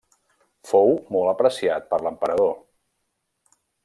[0.69, 2.53] Fou molt apreciat per l'emperador.